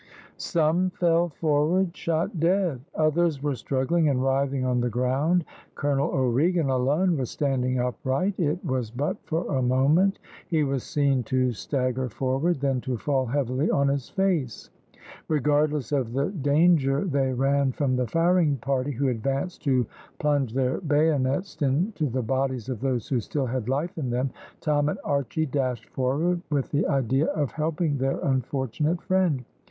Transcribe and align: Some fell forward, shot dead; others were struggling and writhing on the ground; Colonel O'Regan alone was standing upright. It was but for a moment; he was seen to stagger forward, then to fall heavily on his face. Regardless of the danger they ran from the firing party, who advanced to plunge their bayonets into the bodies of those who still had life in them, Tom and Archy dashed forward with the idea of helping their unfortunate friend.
Some 0.37 0.89
fell 0.89 1.29
forward, 1.29 1.95
shot 1.95 2.39
dead; 2.39 2.81
others 2.95 3.43
were 3.43 3.53
struggling 3.53 4.09
and 4.09 4.19
writhing 4.23 4.65
on 4.65 4.81
the 4.81 4.89
ground; 4.89 5.45
Colonel 5.75 6.09
O'Regan 6.09 6.71
alone 6.71 7.17
was 7.17 7.29
standing 7.29 7.77
upright. 7.77 8.33
It 8.39 8.65
was 8.65 8.89
but 8.89 9.17
for 9.25 9.45
a 9.55 9.61
moment; 9.61 10.17
he 10.47 10.63
was 10.63 10.81
seen 10.83 11.21
to 11.25 11.51
stagger 11.51 12.09
forward, 12.09 12.61
then 12.61 12.81
to 12.81 12.97
fall 12.97 13.27
heavily 13.27 13.69
on 13.69 13.89
his 13.89 14.09
face. 14.09 14.71
Regardless 15.27 15.91
of 15.91 16.13
the 16.13 16.31
danger 16.31 17.05
they 17.05 17.31
ran 17.31 17.71
from 17.71 17.95
the 17.95 18.07
firing 18.07 18.55
party, 18.57 18.89
who 18.93 19.07
advanced 19.07 19.61
to 19.65 19.85
plunge 20.17 20.55
their 20.55 20.79
bayonets 20.81 21.61
into 21.61 22.09
the 22.09 22.23
bodies 22.23 22.69
of 22.69 22.81
those 22.81 23.07
who 23.07 23.19
still 23.19 23.45
had 23.45 23.69
life 23.69 23.95
in 23.99 24.09
them, 24.09 24.31
Tom 24.61 24.89
and 24.89 24.97
Archy 25.03 25.45
dashed 25.45 25.85
forward 25.89 26.41
with 26.49 26.71
the 26.71 26.87
idea 26.87 27.27
of 27.27 27.51
helping 27.51 27.99
their 27.99 28.17
unfortunate 28.21 28.99
friend. 29.03 29.45